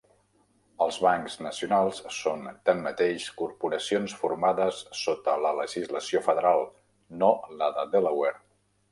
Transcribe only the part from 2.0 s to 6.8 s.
són, tanmateix, corporacions formades sota la legislació federal,